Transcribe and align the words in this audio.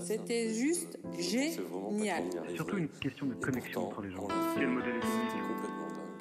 C'était 0.00 0.52
juste 0.54 0.98
génial. 1.18 2.24
Surtout 2.54 2.78
une 2.78 2.88
question 2.88 3.26
de 3.26 3.34
connexion 3.34 3.88
entre 3.88 4.02
les 4.02 4.10
gens. 4.10 4.28
Quel 4.56 4.68
modèle 4.68 5.00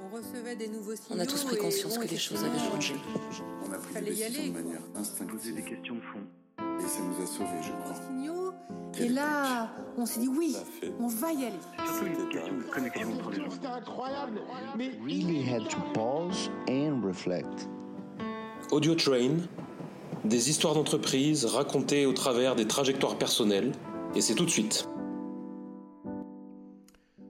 On 0.03 0.15
recevait 0.15 0.55
des 0.55 0.67
nouveaux 0.67 0.95
signaux. 0.95 1.19
On 1.19 1.19
a 1.19 1.25
tous 1.25 1.43
pris 1.45 1.57
conscience 1.57 1.97
que 1.97 2.07
les 2.07 2.17
choses 2.17 2.43
avaient 2.43 2.59
changé. 2.59 2.95
On 3.67 3.71
a 3.71 3.77
pris 3.77 3.93
Fallait 3.93 4.11
des 4.11 4.19
y 4.21 4.23
décisions 4.23 4.41
aller, 4.41 4.49
de 4.49 4.63
manière 4.63 4.81
Poser 4.81 4.99
instinctive 4.99 5.55
des 5.55 5.61
questions 5.63 5.95
de 5.95 6.01
fond. 6.01 6.19
et 6.79 6.87
ça 6.87 6.99
nous 7.01 7.23
a 7.23 7.27
sauvés, 7.27 7.61
je 7.63 7.71
crois. 7.71 7.93
signaux. 8.07 8.51
Et 8.99 9.07
là, 9.09 9.71
on 9.97 10.05
s'est 10.05 10.19
dit 10.19 10.27
oui, 10.27 10.55
on 10.99 11.07
va 11.07 11.31
y 11.31 11.45
aller. 11.45 11.55
Surtout 11.85 12.05
une 12.07 12.29
question 12.29 12.57
de 12.57 12.63
connexion 12.63 13.13
entre 13.13 13.29
les 13.31 13.37
gens. 13.37 13.49
C'était 13.51 13.67
incroyable. 13.67 14.41
Mais 14.77 14.91
really 15.03 15.41
had 15.47 15.67
to 15.69 15.77
pause 15.93 16.49
and 16.69 17.01
reflect. 17.05 17.69
Audio 18.71 18.95
Train, 18.95 19.37
des 20.23 20.49
histoires 20.49 20.73
d'entreprise 20.73 21.45
racontées 21.45 22.05
au 22.05 22.13
travers 22.13 22.55
des 22.55 22.67
trajectoires 22.67 23.17
personnelles, 23.17 23.71
et 24.15 24.21
c'est 24.21 24.35
tout 24.35 24.45
de 24.45 24.49
suite. 24.49 24.87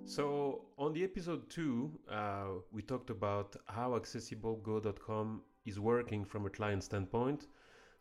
So, 0.06 0.66
on 0.78 0.92
the 0.92 1.04
episode 1.04 1.48
two, 1.48 1.92
uh, 2.10 2.60
we 2.74 2.84
talked 2.84 3.10
about 3.10 3.56
how 3.68 3.98
accessiblego.com 3.98 5.42
is 5.66 5.80
working 5.80 6.26
from 6.26 6.46
a 6.46 6.50
client 6.50 6.84
standpoint. 6.84 7.48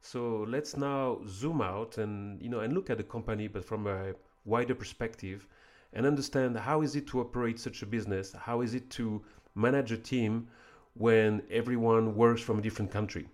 So 0.03 0.47
let's 0.49 0.77
now 0.77 1.21
zoom 1.29 1.61
out 1.61 1.99
and 1.99 2.41
you 2.41 2.49
know 2.49 2.61
and 2.61 2.73
look 2.73 2.91
at 2.91 2.97
the 2.97 3.05
company, 3.05 3.49
but 3.49 3.65
from 3.65 3.87
a 3.87 4.15
wider 4.45 4.75
perspective, 4.75 5.47
and 5.93 6.07
understand 6.07 6.57
how 6.57 6.83
is 6.83 6.97
it 6.97 7.07
to 7.09 7.21
operate 7.21 7.59
such 7.61 7.83
a 7.83 7.87
business? 7.87 8.33
How 8.33 8.63
is 8.63 8.75
it 8.75 8.89
to 8.91 9.23
manage 9.55 9.93
a 9.93 9.99
team 9.99 10.49
when 10.95 11.43
everyone 11.51 12.15
works 12.15 12.41
from 12.41 12.59
a 12.59 12.63
different 12.63 12.91
country? 12.91 13.29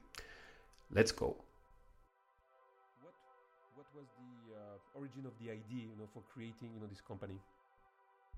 Let's 0.90 1.12
go. 1.12 1.36
Uh, 4.54 4.98
origin 4.98 5.26
of 5.26 5.32
the 5.40 5.50
idea, 5.50 5.88
you 5.90 5.96
know, 5.98 6.08
for 6.12 6.22
creating 6.32 6.70
you 6.74 6.80
know 6.80 6.86
this 6.86 7.00
company? 7.00 7.38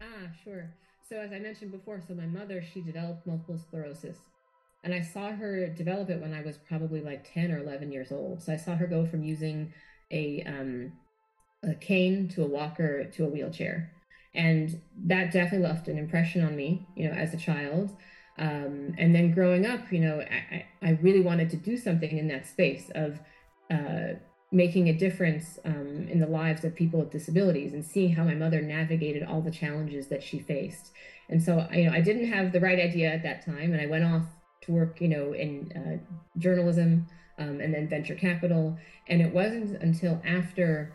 Ah, 0.00 0.30
sure. 0.44 0.70
So 1.08 1.16
as 1.16 1.32
I 1.32 1.38
mentioned 1.38 1.72
before, 1.72 2.00
so 2.06 2.14
my 2.14 2.26
mother, 2.26 2.62
she 2.62 2.80
developed 2.80 3.26
multiple 3.26 3.58
sclerosis. 3.58 4.16
And 4.84 4.94
I 4.94 5.00
saw 5.00 5.32
her 5.32 5.66
develop 5.68 6.10
it 6.10 6.20
when 6.20 6.32
I 6.32 6.42
was 6.42 6.56
probably 6.56 7.00
like 7.00 7.32
10 7.32 7.50
or 7.50 7.58
11 7.58 7.90
years 7.90 8.12
old. 8.12 8.42
So 8.42 8.52
I 8.52 8.56
saw 8.56 8.76
her 8.76 8.86
go 8.86 9.06
from 9.06 9.24
using 9.24 9.72
a 10.10 10.42
um, 10.46 10.92
a 11.64 11.74
cane 11.74 12.28
to 12.28 12.44
a 12.44 12.46
walker 12.46 13.04
to 13.04 13.24
a 13.24 13.28
wheelchair. 13.28 13.92
And 14.34 14.80
that 15.06 15.32
definitely 15.32 15.66
left 15.66 15.88
an 15.88 15.98
impression 15.98 16.44
on 16.44 16.54
me, 16.54 16.86
you 16.94 17.08
know, 17.08 17.14
as 17.14 17.34
a 17.34 17.38
child. 17.38 17.96
Um, 18.38 18.94
and 18.98 19.12
then 19.12 19.32
growing 19.32 19.66
up, 19.66 19.90
you 19.90 19.98
know, 19.98 20.20
I, 20.20 20.64
I 20.82 20.88
I 20.90 20.90
really 21.02 21.22
wanted 21.22 21.50
to 21.50 21.56
do 21.56 21.76
something 21.76 22.16
in 22.16 22.28
that 22.28 22.46
space 22.46 22.90
of 22.94 23.18
uh, 23.70 24.14
making 24.50 24.88
a 24.88 24.92
difference 24.92 25.58
um, 25.64 26.08
in 26.08 26.20
the 26.20 26.26
lives 26.26 26.64
of 26.64 26.74
people 26.74 27.00
with 27.00 27.10
disabilities 27.10 27.74
and 27.74 27.84
seeing 27.84 28.14
how 28.14 28.24
my 28.24 28.34
mother 28.34 28.62
navigated 28.62 29.22
all 29.22 29.42
the 29.42 29.50
challenges 29.50 30.08
that 30.08 30.22
she 30.22 30.38
faced. 30.38 30.92
And 31.28 31.42
so, 31.42 31.66
I- 31.70 31.76
you 31.76 31.84
know, 31.84 31.92
I 31.92 32.00
didn't 32.00 32.28
have 32.32 32.52
the 32.52 32.60
right 32.60 32.78
idea 32.78 33.12
at 33.12 33.22
that 33.24 33.44
time, 33.44 33.72
and 33.72 33.80
I 33.80 33.86
went 33.86 34.04
off 34.04 34.22
to 34.62 34.72
work, 34.72 35.00
you 35.00 35.08
know, 35.08 35.32
in 35.32 35.72
uh, 35.72 36.38
journalism 36.38 37.06
um, 37.38 37.60
and 37.60 37.74
then 37.74 37.88
venture 37.88 38.14
capital. 38.14 38.78
And 39.06 39.20
it 39.20 39.32
wasn't 39.32 39.82
until 39.82 40.20
after 40.24 40.94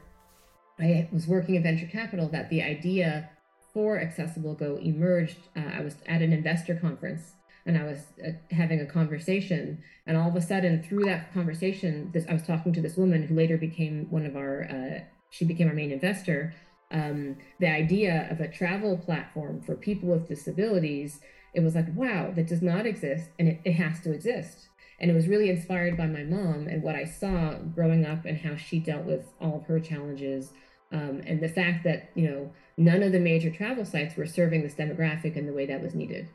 I 0.79 1.07
was 1.11 1.27
working 1.27 1.55
in 1.55 1.63
venture 1.63 1.88
capital 1.88 2.27
that 2.29 2.49
the 2.49 2.63
idea 2.63 3.29
for 3.73 3.99
Accessible 3.99 4.53
Go 4.53 4.77
emerged. 4.77 5.38
Uh, 5.55 5.61
I 5.77 5.81
was 5.81 5.95
at 6.07 6.21
an 6.21 6.33
investor 6.33 6.75
conference 6.75 7.33
and 7.66 7.78
I 7.78 7.83
was 7.83 8.00
uh, 8.25 8.31
having 8.52 8.81
a 8.81 8.86
conversation, 8.86 9.81
and 10.06 10.17
all 10.17 10.30
of 10.30 10.36
a 10.36 10.42
sudden, 10.42 10.83
through 10.83 11.06
that 11.06 11.33
conversation, 11.33 12.09
this 12.14 12.25
I 12.30 12.33
was 12.33 12.44
talking 12.44 12.73
to 12.73 12.81
this 12.81 12.97
woman 12.97 13.23
who 13.23 13.36
later 13.36 13.58
became 13.58 14.08
one 14.09 14.25
of 14.25 14.36
our. 14.36 14.64
Uh, 14.64 15.03
she 15.30 15.45
became 15.45 15.67
our 15.67 15.73
main 15.73 15.91
investor. 15.91 16.53
Um, 16.91 17.38
the 17.59 17.67
idea 17.67 18.28
of 18.30 18.39
a 18.39 18.47
travel 18.47 18.97
platform 18.97 19.61
for 19.61 19.75
people 19.75 20.09
with 20.09 20.28
disabilities, 20.28 21.22
it 21.53 21.61
was 21.61 21.73
like, 21.73 21.88
wow, 21.95 22.31
that 22.35 22.47
does 22.47 22.62
not 22.62 22.85
exist, 22.85 23.29
and 23.40 23.47
it, 23.47 23.62
it 23.66 23.73
has 23.73 24.00
to 24.02 24.13
exist. 24.13 24.68
And 25.00 25.09
it 25.09 25.16
was 25.16 25.28
really 25.28 25.50
inspired 25.50 25.97
by 25.97 26.06
my 26.06 26.23
mom 26.23 26.68
and 26.68 26.84
what 26.84 26.96
I 26.96 27.06
saw 27.06 27.56
growing 27.56 28.06
up 28.06 28.25
and 28.25 28.38
how 28.38 28.56
she 28.56 28.79
dealt 28.79 29.06
with 29.06 29.25
all 29.41 29.57
of 29.57 29.66
her 29.66 29.79
challenges. 29.79 30.53
Um, 30.91 31.23
and 31.25 31.41
the 31.41 31.50
fact 31.50 31.84
that 31.85 32.12
you 32.13 32.29
know 32.29 32.52
none 32.78 33.02
of 33.02 33.12
the 33.12 33.19
major 33.19 33.50
travel 33.50 33.85
sites 33.85 34.16
were 34.16 34.28
serving 34.28 34.62
this 34.62 34.75
demographic 34.75 35.35
in 35.35 35.47
the 35.47 35.53
way 35.53 35.66
that 35.66 35.81
was 35.81 35.96
needed. 35.96 36.29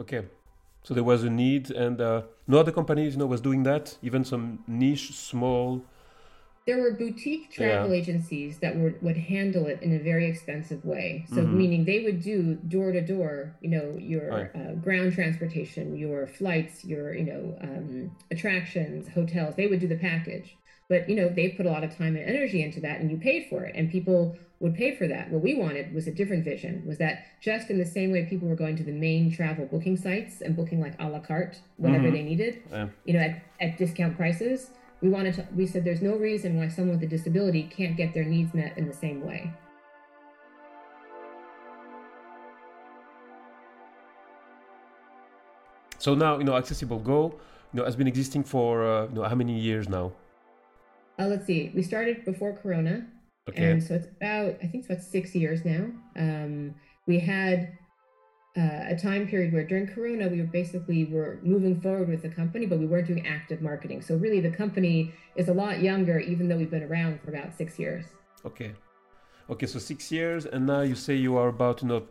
Okay. 0.00 0.26
So 0.82 0.94
there 0.94 1.04
was 1.04 1.24
a 1.24 1.30
need, 1.30 1.70
and 1.70 2.00
uh, 2.00 2.22
no 2.46 2.58
other 2.58 2.72
companies, 2.72 3.12
you 3.14 3.18
know, 3.18 3.26
was 3.26 3.40
doing 3.42 3.64
that. 3.64 3.98
Even 4.02 4.24
some 4.24 4.60
niche, 4.66 5.12
small. 5.12 5.84
there 6.66 6.78
were 6.78 6.92
boutique 6.92 7.50
travel 7.50 7.90
Yeah. 7.90 8.00
agencies 8.00 8.58
that 8.60 8.76
would 8.76 9.00
would 9.02 9.16
handle 9.16 9.66
it 9.66 9.82
in 9.82 9.92
a 9.94 9.98
very 9.98 10.26
expensive 10.26 10.84
way. 10.84 11.24
So 11.28 11.42
Mhm. 11.42 11.52
meaning 11.56 11.84
they 11.84 12.00
would 12.04 12.20
do 12.22 12.54
door 12.54 12.92
to 12.92 13.00
door, 13.00 13.56
you 13.60 13.70
know, 13.70 13.96
your 13.98 14.30
Right. 14.30 14.50
uh, 14.54 14.74
ground 14.74 15.12
transportation, 15.14 15.96
your 15.96 16.26
flights, 16.26 16.84
your 16.84 17.14
you 17.14 17.24
know 17.24 17.56
um, 17.60 18.16
attractions, 18.30 19.08
hotels. 19.08 19.54
They 19.56 19.66
would 19.66 19.80
do 19.80 19.88
the 19.88 19.96
package. 19.98 20.56
But 20.88 21.08
you 21.08 21.16
know 21.16 21.28
they 21.28 21.50
put 21.50 21.66
a 21.66 21.70
lot 21.70 21.84
of 21.84 21.96
time 21.96 22.16
and 22.16 22.24
energy 22.24 22.62
into 22.62 22.80
that, 22.80 23.00
and 23.00 23.10
you 23.10 23.18
paid 23.18 23.46
for 23.48 23.64
it, 23.64 23.74
and 23.76 23.90
people 23.90 24.36
would 24.60 24.74
pay 24.74 24.94
for 24.94 25.08
that. 25.08 25.30
What 25.30 25.42
we 25.42 25.54
wanted 25.54 25.94
was 25.94 26.06
a 26.06 26.12
different 26.12 26.44
vision. 26.44 26.82
Was 26.86 26.98
that 26.98 27.24
just 27.40 27.70
in 27.70 27.78
the 27.78 27.84
same 27.86 28.12
way 28.12 28.26
people 28.26 28.46
were 28.46 28.54
going 28.54 28.76
to 28.76 28.84
the 28.84 28.92
main 28.92 29.32
travel 29.32 29.64
booking 29.66 29.96
sites 29.96 30.42
and 30.42 30.54
booking 30.54 30.80
like 30.80 30.94
a 31.00 31.08
la 31.08 31.18
carte 31.20 31.56
whatever 31.78 32.08
Mhm. 32.08 32.12
they 32.12 32.22
needed, 32.22 32.62
Yeah. 32.70 32.88
you 33.06 33.14
know, 33.14 33.20
at, 33.20 33.42
at 33.58 33.78
discount 33.78 34.16
prices. 34.16 34.70
We 35.00 35.08
wanted 35.08 35.34
to, 35.36 35.46
we 35.56 35.66
said 35.66 35.84
there's 35.84 36.02
no 36.02 36.14
reason 36.16 36.56
why 36.58 36.68
someone 36.68 36.96
with 36.96 37.02
a 37.04 37.10
disability 37.10 37.62
can't 37.64 37.96
get 37.96 38.12
their 38.12 38.24
needs 38.24 38.52
met 38.52 38.76
in 38.76 38.86
the 38.86 38.92
same 38.92 39.24
way. 39.26 39.50
So 45.98 46.14
now, 46.14 46.38
you 46.38 46.44
know, 46.44 46.56
Accessible 46.56 46.98
Go, 46.98 47.34
you 47.72 47.78
know, 47.80 47.84
has 47.84 47.96
been 47.96 48.06
existing 48.06 48.44
for 48.44 48.84
uh, 48.86 49.06
you 49.08 49.14
know 49.14 49.24
how 49.24 49.34
many 49.34 49.58
years 49.58 49.88
now? 49.88 50.12
Uh, 51.18 51.26
let's 51.26 51.46
see, 51.46 51.70
we 51.74 51.82
started 51.82 52.24
before 52.24 52.54
Corona, 52.56 53.06
Okay. 53.48 53.70
and 53.72 53.82
so 53.82 53.94
it's 53.94 54.06
about, 54.06 54.56
I 54.62 54.66
think 54.66 54.76
it's 54.76 54.86
about 54.86 55.02
six 55.02 55.34
years 55.34 55.64
now. 55.64 55.86
Um, 56.16 56.74
we 57.06 57.18
had 57.18 57.72
uh, 58.56 58.84
a 58.88 58.98
time 59.00 59.26
period 59.26 59.52
where 59.52 59.64
during 59.64 59.86
Corona, 59.86 60.28
we 60.28 60.40
were 60.40 60.46
basically 60.46 61.04
were 61.04 61.40
moving 61.42 61.80
forward 61.80 62.08
with 62.08 62.22
the 62.22 62.28
company, 62.28 62.66
but 62.66 62.78
we 62.78 62.86
weren't 62.86 63.06
doing 63.06 63.26
active 63.26 63.62
marketing. 63.62 64.02
So 64.02 64.16
really, 64.16 64.40
the 64.40 64.50
company 64.50 65.12
is 65.36 65.48
a 65.48 65.54
lot 65.54 65.80
younger, 65.80 66.18
even 66.18 66.48
though 66.48 66.56
we've 66.56 66.70
been 66.70 66.82
around 66.82 67.20
for 67.22 67.30
about 67.30 67.56
six 67.56 67.78
years. 67.78 68.04
Okay. 68.44 68.72
Okay, 69.48 69.66
so 69.66 69.78
six 69.78 70.12
years, 70.12 70.46
and 70.46 70.66
now 70.66 70.82
you 70.82 70.94
say 70.94 71.14
you 71.14 71.36
are 71.36 71.48
about 71.48 71.82
you 71.82 71.88
know 71.88 72.06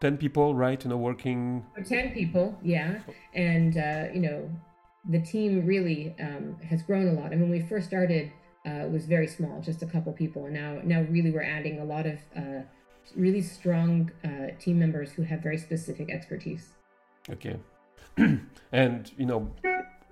ten 0.00 0.16
people, 0.16 0.54
right? 0.54 0.82
You 0.82 0.90
know, 0.90 0.96
working. 0.96 1.64
We're 1.76 1.84
10 1.84 2.12
people, 2.12 2.58
yeah. 2.62 3.00
And, 3.34 3.76
uh, 3.76 4.06
you 4.12 4.20
know, 4.20 4.50
the 5.08 5.20
team 5.20 5.66
really 5.66 6.14
um, 6.20 6.56
has 6.68 6.82
grown 6.82 7.08
a 7.08 7.12
lot. 7.12 7.26
I 7.26 7.30
mean, 7.30 7.42
when 7.42 7.50
we 7.50 7.60
first 7.60 7.86
started, 7.86 8.30
uh, 8.66 8.86
was 8.88 9.06
very 9.06 9.26
small, 9.26 9.60
just 9.60 9.82
a 9.82 9.86
couple 9.86 10.12
people. 10.12 10.46
And 10.46 10.54
now, 10.54 10.80
now 10.84 11.02
really 11.10 11.30
we're 11.30 11.42
adding 11.42 11.80
a 11.80 11.84
lot 11.84 12.06
of 12.06 12.18
uh, 12.36 12.62
really 13.16 13.42
strong 13.42 14.10
uh, 14.24 14.48
team 14.60 14.78
members 14.78 15.12
who 15.12 15.22
have 15.22 15.42
very 15.42 15.58
specific 15.58 16.10
expertise. 16.10 16.68
Okay. 17.30 17.58
and 18.72 19.10
you 19.16 19.26
know, 19.26 19.50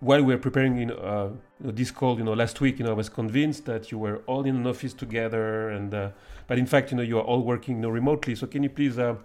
while 0.01 0.23
we 0.23 0.35
were 0.35 0.41
preparing 0.41 0.77
you 0.77 0.87
know, 0.87 0.95
uh, 0.95 1.31
this 1.61 1.91
call, 1.91 2.19
you 2.19 2.25
know, 2.25 2.35
last 2.35 2.61
week, 2.61 2.79
you 2.79 2.85
know, 2.85 2.91
I 2.91 2.95
was 2.95 3.09
convinced 3.09 3.65
that 3.67 3.91
you 3.91 3.99
were 3.99 4.19
all 4.27 4.45
in 4.45 4.57
an 4.57 4.67
office 4.67 4.93
together, 4.93 5.71
and 5.71 5.95
uh, 5.95 6.11
but 6.47 6.59
in 6.59 6.67
fact, 6.67 6.91
you 6.91 6.97
know, 6.97 7.03
you 7.03 7.19
are 7.19 7.25
all 7.25 7.43
working 7.43 7.77
you 7.77 7.83
know, 7.83 7.89
remotely. 7.89 8.35
So 8.35 8.47
can 8.47 8.63
you 8.63 8.71
please, 8.71 8.99
uh, 8.99 9.17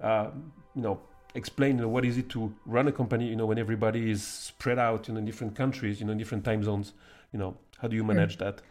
uh, 0.00 0.30
you 0.74 0.82
know, 0.82 1.00
explain 1.34 1.76
you 1.76 1.82
know, 1.82 1.88
what 1.88 2.04
is 2.04 2.18
it 2.18 2.28
to 2.30 2.54
run 2.64 2.88
a 2.88 2.92
company, 2.92 3.28
you 3.28 3.36
know, 3.36 3.46
when 3.46 3.58
everybody 3.58 4.10
is 4.10 4.22
spread 4.22 4.78
out 4.78 5.06
you 5.06 5.14
know, 5.14 5.20
in 5.20 5.26
different 5.26 5.54
countries, 5.54 6.00
you 6.00 6.06
know, 6.06 6.12
in 6.12 6.18
different 6.18 6.44
time 6.44 6.62
zones? 6.64 6.92
You 7.32 7.38
know, 7.38 7.56
how 7.78 7.88
do 7.88 7.96
you 7.96 8.04
manage 8.04 8.38
that? 8.38 8.62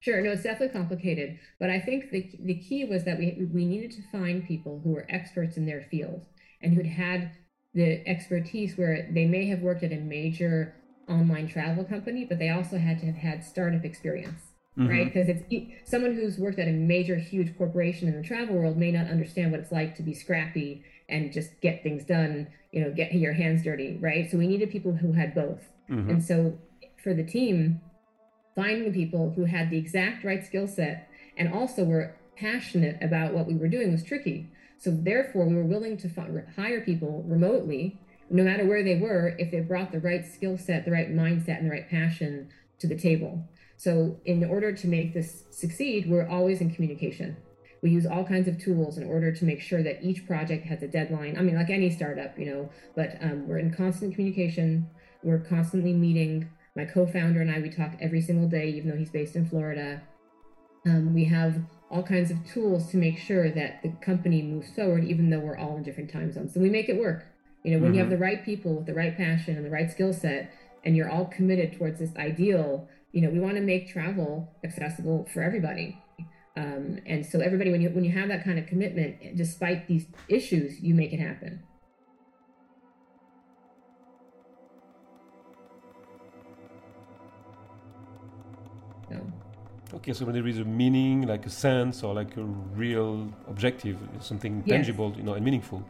Sure, 0.00 0.20
no, 0.20 0.32
it's 0.32 0.42
definitely 0.42 0.76
complicated, 0.76 1.38
but 1.60 1.70
I 1.70 1.78
think 1.78 2.10
the 2.10 2.28
the 2.40 2.56
key 2.56 2.84
was 2.84 3.04
that 3.04 3.18
we 3.18 3.46
we 3.52 3.64
needed 3.64 3.92
to 3.92 4.02
find 4.10 4.46
people 4.46 4.80
who 4.82 4.90
were 4.90 5.06
experts 5.08 5.56
in 5.56 5.66
their 5.66 5.82
field 5.90 6.22
and 6.60 6.74
who'd 6.74 6.86
had 6.86 7.30
the 7.74 8.06
expertise 8.06 8.76
where 8.76 9.08
they 9.12 9.26
may 9.26 9.46
have 9.46 9.60
worked 9.60 9.82
at 9.82 9.92
a 9.92 9.96
major 9.96 10.74
online 11.08 11.48
travel 11.48 11.84
company, 11.84 12.24
but 12.24 12.38
they 12.38 12.50
also 12.50 12.78
had 12.78 12.98
to 13.00 13.06
have 13.06 13.14
had 13.14 13.44
startup 13.44 13.84
experience, 13.84 14.42
right? 14.76 15.06
Because 15.12 15.28
it's 15.28 15.44
someone 15.90 16.14
who's 16.14 16.38
worked 16.38 16.58
at 16.58 16.68
a 16.68 16.72
major, 16.72 17.16
huge 17.16 17.56
corporation 17.56 18.08
in 18.08 18.16
the 18.20 18.26
travel 18.26 18.56
world 18.56 18.76
may 18.76 18.90
not 18.90 19.06
understand 19.06 19.52
what 19.52 19.60
it's 19.60 19.72
like 19.72 19.94
to 19.96 20.02
be 20.02 20.14
scrappy 20.14 20.84
and 21.08 21.32
just 21.32 21.60
get 21.60 21.82
things 21.82 22.04
done, 22.04 22.48
you 22.72 22.80
know, 22.82 22.90
get 22.92 23.12
your 23.14 23.32
hands 23.32 23.64
dirty, 23.64 23.98
right? 24.00 24.30
So 24.30 24.38
we 24.38 24.46
needed 24.46 24.70
people 24.70 24.92
who 24.92 25.12
had 25.12 25.34
both. 25.34 25.62
Mhm. 25.88 26.10
And 26.10 26.24
so 26.24 26.58
for 27.02 27.14
the 27.14 27.24
team, 27.24 27.80
finding 28.54 28.92
people 28.92 29.32
who 29.34 29.44
had 29.44 29.70
the 29.70 29.78
exact 29.78 30.24
right 30.24 30.44
skill 30.44 30.66
set 30.66 31.08
and 31.36 31.52
also 31.52 31.84
were 31.84 32.14
passionate 32.36 32.98
about 33.02 33.32
what 33.32 33.46
we 33.46 33.54
were 33.54 33.68
doing 33.68 33.92
was 33.92 34.04
tricky. 34.04 34.50
So 34.78 34.90
therefore, 34.90 35.46
we 35.46 35.54
were 35.54 35.64
willing 35.64 35.96
to 35.98 36.08
fi- 36.08 36.28
hire 36.56 36.80
people 36.80 37.24
remotely, 37.26 38.00
no 38.30 38.42
matter 38.42 38.66
where 38.66 38.82
they 38.82 38.98
were, 38.98 39.34
if 39.38 39.50
they 39.50 39.60
brought 39.60 39.92
the 39.92 40.00
right 40.00 40.26
skill 40.26 40.58
set, 40.58 40.84
the 40.84 40.90
right 40.90 41.10
mindset, 41.10 41.58
and 41.58 41.66
the 41.66 41.70
right 41.70 41.88
passion 41.88 42.50
to 42.80 42.86
the 42.86 42.98
table. 42.98 43.48
So, 43.76 44.20
in 44.24 44.44
order 44.44 44.72
to 44.72 44.86
make 44.86 45.14
this 45.14 45.44
succeed, 45.50 46.08
we're 46.08 46.28
always 46.28 46.60
in 46.60 46.74
communication. 46.74 47.36
We 47.82 47.90
use 47.90 48.06
all 48.06 48.24
kinds 48.24 48.46
of 48.46 48.58
tools 48.58 48.96
in 48.96 49.04
order 49.08 49.32
to 49.32 49.44
make 49.44 49.60
sure 49.60 49.82
that 49.82 50.04
each 50.04 50.26
project 50.26 50.66
has 50.66 50.82
a 50.82 50.88
deadline. 50.88 51.36
I 51.36 51.42
mean, 51.42 51.56
like 51.56 51.70
any 51.70 51.90
startup, 51.90 52.38
you 52.38 52.46
know, 52.46 52.70
but 52.94 53.18
um, 53.20 53.48
we're 53.48 53.58
in 53.58 53.74
constant 53.74 54.14
communication. 54.14 54.88
We're 55.22 55.40
constantly 55.40 55.92
meeting. 55.92 56.48
My 56.74 56.84
co 56.84 57.06
founder 57.06 57.40
and 57.40 57.50
I, 57.50 57.60
we 57.60 57.70
talk 57.70 57.92
every 58.00 58.20
single 58.20 58.48
day, 58.48 58.70
even 58.70 58.90
though 58.90 58.96
he's 58.96 59.10
based 59.10 59.36
in 59.36 59.46
Florida. 59.46 60.02
Um, 60.86 61.14
we 61.14 61.24
have 61.26 61.60
all 61.90 62.02
kinds 62.02 62.30
of 62.30 62.38
tools 62.46 62.90
to 62.90 62.96
make 62.96 63.18
sure 63.18 63.50
that 63.50 63.82
the 63.82 63.90
company 64.04 64.42
moves 64.42 64.74
forward, 64.74 65.04
even 65.04 65.30
though 65.30 65.38
we're 65.38 65.58
all 65.58 65.76
in 65.76 65.82
different 65.82 66.10
time 66.10 66.32
zones. 66.32 66.54
So 66.54 66.60
we 66.60 66.70
make 66.70 66.88
it 66.88 66.98
work. 66.98 67.26
You 67.62 67.72
know, 67.72 67.78
when 67.78 67.88
mm-hmm. 67.88 67.94
you 67.94 67.98
have 68.00 68.06
mm-hmm. 68.06 68.18
the 68.18 68.24
right 68.24 68.44
people 68.44 68.76
with 68.76 68.86
the 68.86 68.94
right 68.94 69.16
passion 69.16 69.56
and 69.56 69.64
the 69.64 69.70
right 69.70 69.90
skill 69.90 70.12
set, 70.12 70.50
and 70.84 70.96
you're 70.96 71.10
all 71.10 71.26
committed 71.26 71.78
towards 71.78 72.00
this 72.00 72.10
ideal, 72.16 72.88
you 73.12 73.20
know, 73.20 73.30
we 73.30 73.38
want 73.38 73.54
to 73.56 73.60
make 73.60 73.92
travel 73.92 74.52
accessible 74.64 75.28
for 75.32 75.42
everybody. 75.42 75.98
Um, 76.56 76.98
and 77.06 77.24
so 77.24 77.40
everybody, 77.40 77.70
when 77.70 77.80
you 77.80 77.90
when 77.90 78.04
you 78.04 78.12
have 78.12 78.28
that 78.28 78.44
kind 78.44 78.58
of 78.58 78.66
commitment, 78.66 79.36
despite 79.36 79.86
these 79.86 80.06
issues, 80.28 80.80
you 80.80 80.94
make 80.94 81.12
it 81.12 81.20
happen. 81.20 81.62
Okay, 89.94 90.12
so 90.14 90.24
when 90.24 90.34
there 90.34 90.46
is 90.46 90.58
a 90.58 90.64
meaning, 90.64 91.26
like 91.26 91.44
a 91.44 91.50
sense, 91.50 92.02
or 92.02 92.14
like 92.14 92.36
a 92.36 92.42
real 92.42 93.28
objective, 93.46 93.98
something 94.20 94.62
yes. 94.64 94.76
tangible, 94.76 95.12
you 95.16 95.22
know, 95.22 95.34
and 95.34 95.44
meaningful. 95.44 95.84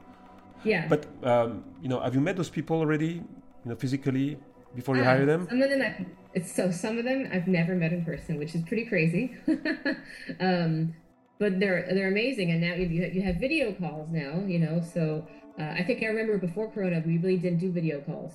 Yeah. 0.64 0.88
But 0.88 1.06
um, 1.22 1.64
you 1.80 1.88
know, 1.88 2.00
have 2.00 2.14
you 2.14 2.20
met 2.20 2.36
those 2.36 2.50
people 2.50 2.78
already, 2.78 3.14
you 3.14 3.24
know, 3.64 3.76
physically 3.76 4.38
before 4.74 4.96
you 4.96 5.02
uh, 5.02 5.06
hire 5.06 5.26
them? 5.26 5.46
Some 5.48 5.62
of 5.62 5.70
them, 5.70 5.82
I've, 5.82 6.06
it's 6.34 6.52
so 6.54 6.70
some 6.70 6.98
of 6.98 7.04
them 7.04 7.28
I've 7.32 7.46
never 7.46 7.74
met 7.74 7.92
in 7.92 8.04
person, 8.04 8.38
which 8.38 8.54
is 8.54 8.62
pretty 8.62 8.86
crazy. 8.86 9.36
um, 10.40 10.94
but 11.38 11.58
they're 11.60 11.86
they're 11.92 12.08
amazing, 12.08 12.50
and 12.50 12.60
now 12.60 12.74
you 12.74 12.86
you 12.86 13.22
have 13.22 13.36
video 13.36 13.72
calls 13.72 14.08
now, 14.10 14.42
you 14.46 14.58
know. 14.58 14.80
So 14.80 15.26
uh, 15.58 15.74
I 15.78 15.84
think 15.84 16.02
I 16.02 16.06
remember 16.06 16.38
before 16.38 16.70
Corona, 16.70 17.02
we 17.04 17.18
really 17.18 17.36
didn't 17.36 17.58
do 17.58 17.70
video 17.70 18.00
calls, 18.00 18.32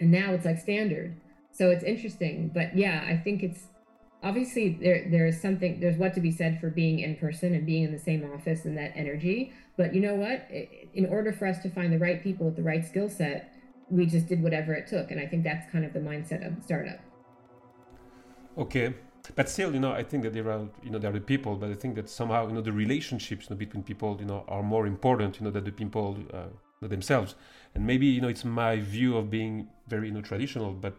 and 0.00 0.10
now 0.10 0.32
it's 0.32 0.44
like 0.44 0.58
standard. 0.58 1.16
So 1.52 1.70
it's 1.70 1.84
interesting, 1.84 2.50
but 2.52 2.76
yeah, 2.76 3.04
I 3.06 3.16
think 3.16 3.42
it's 3.42 3.68
obviously 4.24 4.70
there 4.80 5.06
there 5.10 5.26
is 5.26 5.40
something 5.40 5.78
there's 5.78 5.96
what 5.96 6.14
to 6.14 6.20
be 6.20 6.32
said 6.32 6.58
for 6.60 6.70
being 6.70 6.98
in 7.00 7.14
person 7.16 7.54
and 7.54 7.64
being 7.66 7.84
in 7.84 7.92
the 7.92 7.98
same 7.98 8.28
office 8.34 8.64
and 8.64 8.76
that 8.76 8.92
energy. 8.96 9.52
But 9.76 9.94
you 9.94 10.00
know 10.00 10.14
what? 10.14 10.48
In 10.94 11.06
order 11.06 11.32
for 11.32 11.46
us 11.46 11.58
to 11.60 11.70
find 11.70 11.92
the 11.92 11.98
right 11.98 12.22
people 12.22 12.46
with 12.46 12.56
the 12.56 12.62
right 12.62 12.84
skill 12.84 13.08
set 13.08 13.50
we 13.90 14.06
just 14.06 14.26
did 14.26 14.42
whatever 14.42 14.72
it 14.72 14.86
took. 14.86 15.10
And 15.10 15.20
i 15.20 15.26
think 15.26 15.44
that's 15.44 15.70
kind 15.70 15.84
of 15.84 15.92
the 15.92 16.00
mindset 16.00 16.46
of 16.46 16.56
the 16.56 16.62
startup. 16.62 17.00
Okay. 18.56 18.94
But 19.36 19.48
still 19.48 19.72
you 19.72 19.80
know 19.80 19.92
i 19.92 20.02
think 20.02 20.22
that 20.24 20.34
there 20.34 20.50
are 20.50 20.66
you 20.82 20.90
know 20.90 20.98
there 20.98 21.10
are 21.10 21.18
the 21.20 21.28
people 21.32 21.56
but 21.56 21.70
i 21.70 21.74
think 21.74 21.94
that 21.94 22.10
somehow 22.10 22.46
you 22.46 22.52
know 22.52 22.60
the 22.60 22.76
relationships 22.84 23.46
you 23.48 23.54
know, 23.54 23.58
between 23.58 23.82
people 23.82 24.18
you 24.20 24.26
know 24.26 24.44
are 24.48 24.62
more 24.62 24.86
important 24.86 25.40
you 25.40 25.44
know 25.44 25.50
than 25.50 25.64
the 25.64 25.72
people 25.72 26.18
uh, 26.32 26.88
themselves. 26.88 27.34
And 27.74 27.86
maybe 27.86 28.06
you 28.06 28.20
know 28.20 28.28
it's 28.28 28.44
my 28.44 28.80
view 28.80 29.16
of 29.16 29.30
being 29.30 29.68
very 29.88 30.08
you 30.08 30.14
know 30.14 30.22
traditional 30.22 30.72
but 30.72 30.94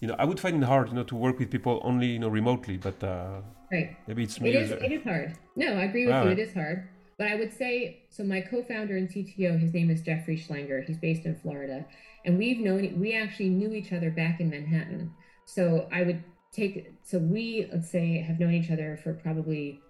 you 0.00 0.08
know, 0.08 0.16
I 0.18 0.24
would 0.24 0.38
find 0.38 0.62
it 0.62 0.66
hard, 0.66 0.88
you 0.88 0.94
know, 0.94 1.04
to 1.04 1.16
work 1.16 1.38
with 1.38 1.50
people 1.50 1.80
only, 1.82 2.06
you 2.06 2.18
know, 2.18 2.28
remotely. 2.28 2.76
But 2.76 3.02
uh, 3.02 3.40
right, 3.72 3.96
maybe 4.06 4.22
it's 4.24 4.40
me. 4.40 4.50
It 4.50 4.62
is. 4.62 4.70
It 4.70 4.92
is 4.92 5.02
hard. 5.02 5.36
No, 5.56 5.74
I 5.74 5.84
agree 5.84 6.06
with 6.06 6.24
you. 6.24 6.30
It 6.30 6.38
is 6.38 6.54
hard. 6.54 6.88
But 7.18 7.28
I 7.28 7.34
would 7.34 7.52
say 7.52 8.02
so. 8.10 8.22
My 8.22 8.40
co-founder 8.40 8.96
and 8.96 9.08
CTO, 9.08 9.58
his 9.58 9.74
name 9.74 9.90
is 9.90 10.02
Jeffrey 10.02 10.36
Schlanger. 10.36 10.84
He's 10.86 10.98
based 10.98 11.24
in 11.26 11.34
Florida, 11.34 11.84
and 12.24 12.38
we've 12.38 12.60
known. 12.60 13.00
We 13.00 13.14
actually 13.14 13.48
knew 13.48 13.72
each 13.72 13.92
other 13.92 14.10
back 14.10 14.40
in 14.40 14.50
Manhattan. 14.50 15.12
So 15.44 15.88
I 15.92 16.02
would 16.02 16.22
take. 16.52 16.92
So 17.02 17.18
we, 17.18 17.68
let's 17.72 17.90
say, 17.90 18.18
have 18.18 18.38
known 18.38 18.54
each 18.54 18.70
other 18.70 19.00
for 19.02 19.14
probably. 19.14 19.80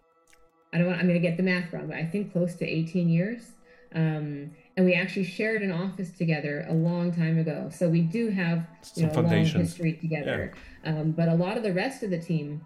I 0.73 0.79
don't 0.79 0.87
want. 0.87 1.01
I'm 1.01 1.07
going 1.07 1.21
to 1.21 1.27
get 1.27 1.37
the 1.37 1.43
math 1.43 1.71
wrong, 1.73 1.87
but 1.87 1.97
I 1.97 2.07
think 2.07 2.33
close 2.33 2.55
to 2.57 2.67
18 2.67 3.11
years. 3.11 3.53
Um, 3.95 4.53
and 4.77 4.87
we 4.87 4.95
actually 4.95 5.25
shared 5.25 5.63
an 5.63 5.73
office 5.73 6.11
together 6.11 6.67
a 6.69 6.75
long 6.75 7.13
time 7.13 7.39
ago. 7.39 7.71
So 7.73 7.89
we 7.89 8.03
do 8.03 8.31
have 8.31 8.67
you 8.95 9.07
know, 9.07 9.13
a 9.13 9.23
long 9.23 9.45
history 9.45 9.95
together. 9.95 10.53
Yeah. 10.85 10.91
Um, 10.91 11.13
but 11.13 11.29
a 11.29 11.35
lot 11.35 11.57
of 11.57 11.63
the 11.63 11.73
rest 11.73 12.03
of 12.03 12.11
the 12.11 12.19
team 12.19 12.65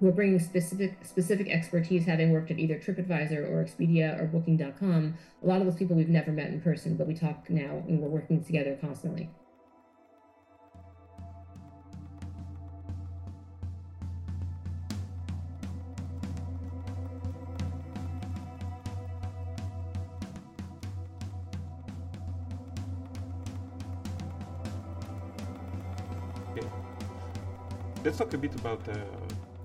who 0.00 0.08
are 0.08 0.12
bringing 0.12 0.38
specific 0.38 0.98
specific 1.02 1.48
expertise, 1.48 2.04
having 2.04 2.30
worked 2.30 2.50
at 2.50 2.58
either 2.58 2.76
TripAdvisor 2.76 3.48
or 3.50 3.64
Expedia 3.64 4.20
or 4.20 4.26
Booking.com, 4.26 5.16
a 5.42 5.46
lot 5.46 5.60
of 5.60 5.66
those 5.66 5.76
people 5.76 5.96
we've 5.96 6.08
never 6.08 6.30
met 6.30 6.48
in 6.48 6.60
person, 6.60 6.96
but 6.96 7.06
we 7.06 7.14
talk 7.14 7.48
now 7.48 7.82
and 7.88 8.00
we're 8.00 8.08
working 8.08 8.44
together 8.44 8.76
constantly. 8.80 9.30
Let's 28.04 28.18
talk 28.18 28.34
a 28.34 28.38
bit 28.38 28.54
about 28.56 28.86
uh, 28.88 28.96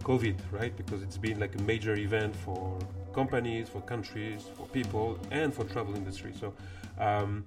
COVID, 0.03 0.37
right? 0.51 0.75
Because 0.75 1.03
it's 1.03 1.17
been 1.17 1.39
like 1.39 1.55
a 1.55 1.61
major 1.63 1.95
event 1.95 2.33
for 2.37 2.79
companies, 3.13 3.67
for 3.67 3.81
countries, 3.81 4.45
for 4.55 4.65
people, 4.67 5.19
and 5.29 5.53
for 5.53 5.65
travel 5.65 5.93
industry. 5.95 6.33
So, 6.39 6.53
um, 6.97 7.45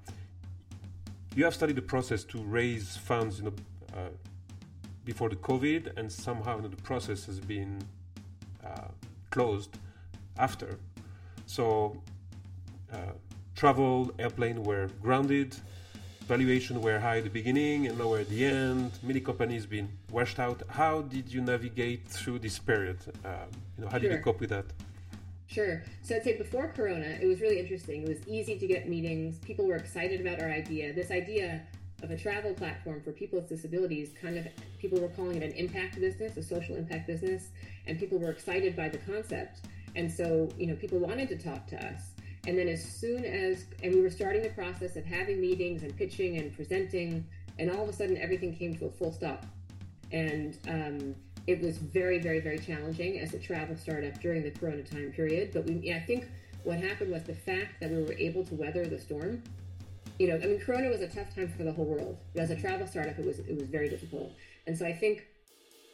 you 1.35 1.45
have 1.45 1.55
studied 1.55 1.77
the 1.77 1.83
process 1.83 2.25
to 2.25 2.39
raise 2.43 2.95
funds, 2.95 3.39
you 3.39 3.45
know, 3.45 3.55
uh, 3.97 4.11
before 5.07 5.31
the 5.31 5.37
COVID, 5.37 5.97
and 5.97 6.13
somehow 6.13 6.57
you 6.57 6.63
know, 6.63 6.69
the 6.69 6.83
process 6.83 7.25
has 7.25 7.41
been 7.41 7.83
uh, 8.65 8.89
closed 9.31 9.79
after. 10.39 10.79
So, 11.47 12.03
uh, 12.93 13.13
travel, 13.57 14.13
airplane 14.19 14.63
were 14.63 14.89
grounded 15.01 15.57
valuation 16.23 16.81
were 16.81 16.99
high 16.99 17.19
at 17.19 17.25
the 17.25 17.31
beginning 17.31 17.87
and 17.87 17.99
lower 17.99 18.19
at 18.19 18.29
the 18.29 18.45
end. 18.45 18.93
Many 19.03 19.21
companies 19.21 19.67
been 19.67 19.89
washed 20.11 20.39
out. 20.39 20.63
How 20.69 21.03
did 21.03 21.33
you 21.33 21.41
navigate 21.41 22.07
through 22.09 22.39
this 22.41 22.59
period? 22.59 22.99
Uh, 23.25 23.47
you 23.77 23.85
know, 23.85 23.91
how 23.91 23.99
did 23.99 24.13
you 24.13 24.19
cope 24.19 24.41
with 24.41 24.51
that? 24.51 24.67
Sure. 25.47 25.83
So 26.03 26.17
I'd 26.17 26.25
say 26.25 26.39
before 26.39 26.73
Corona, 26.75 27.19
it 27.21 27.27
was 27.27 27.41
really 27.41 27.59
interesting. 27.59 28.03
It 28.03 28.09
was 28.09 28.27
easy 28.27 28.59
to 28.59 28.67
get 28.67 28.89
meetings. 28.89 29.39
People 29.41 29.67
were 29.67 29.77
excited 29.77 30.21
about 30.21 30.41
our 30.41 30.51
idea. 30.51 30.93
This 30.95 31.11
idea 31.11 31.63
of 32.03 32.11
a 32.11 32.17
travel 32.17 32.55
platform 32.55 33.03
for 33.03 33.13
people 33.13 33.39
with 33.39 33.49
disabilities, 33.49 34.11
kind 34.21 34.39
of 34.39 34.47
people 34.79 34.99
were 34.99 35.09
calling 35.09 35.37
it 35.37 35.43
an 35.43 35.53
impact 35.53 36.01
business, 36.01 36.37
a 36.37 36.43
social 36.43 36.75
impact 36.77 37.07
business, 37.07 37.51
and 37.87 37.99
people 37.99 38.19
were 38.19 38.31
excited 38.31 38.75
by 38.75 38.89
the 38.89 38.99
concept. 38.99 39.61
And 39.95 40.11
so, 40.11 40.49
you 40.57 40.67
know, 40.67 40.75
people 40.75 40.99
wanted 40.99 41.29
to 41.29 41.37
talk 41.37 41.67
to 41.69 41.77
us. 41.87 42.12
And 42.47 42.59
then 42.59 42.69
as 42.69 42.83
soon 42.83 43.25
as, 43.25 43.67
and 43.83 43.95
we 43.95 44.01
were 44.01 44.11
starting 44.11 44.43
the 44.43 44.51
process 44.51 44.97
of 44.97 45.05
having 45.05 45.41
meetings 45.41 45.83
and 45.83 45.97
pitching 45.97 46.39
and 46.39 46.55
presenting, 46.55 47.25
and 47.59 47.71
all 47.71 47.83
of 47.83 47.89
a 47.89 47.93
sudden 47.93 48.17
everything 48.17 48.55
came 48.55 48.77
to 48.79 48.87
a 48.87 48.91
full 48.91 49.13
stop. 49.13 49.47
And 50.11 50.59
um, 50.69 51.15
it 51.47 51.61
was 51.61 51.79
very, 51.79 52.19
very, 52.19 52.41
very 52.41 52.59
challenging 52.59 53.21
as 53.21 53.35
a 53.35 53.39
travel 53.39 53.77
startup 53.77 54.21
during 54.21 54.43
the 54.43 54.51
Corona 54.51 54.83
time 54.83 55.13
period. 55.13 55.51
But 55.53 55.67
we, 55.67 55.93
I 55.93 56.01
think 56.01 56.29
what 56.65 56.79
happened 56.79 57.13
was 57.13 57.23
the 57.23 57.35
fact 57.35 57.81
that 57.81 57.91
we 57.91 58.03
were 58.03 58.15
able 58.15 58.45
to 58.45 58.55
weather 58.55 58.85
the 58.87 58.99
storm. 58.99 59.43
You 60.19 60.29
know, 60.29 60.35
I 60.35 60.47
mean, 60.47 60.61
Corona 60.61 60.89
was 60.89 61.01
a 61.01 61.09
tough 61.09 61.35
time 61.35 61.49
for 61.57 61.63
the 61.63 61.73
whole 61.73 61.85
world. 61.85 62.19
But 62.35 62.43
as 62.43 62.51
a 62.51 62.57
travel 62.57 62.87
startup, 62.87 63.19
it 63.19 63.25
was 63.25 63.39
it 63.41 63.57
was 63.57 63.69
very 63.69 63.89
difficult. 63.89 64.33
And 64.67 64.77
so 64.77 64.87
I 64.87 64.93
think 64.93 65.27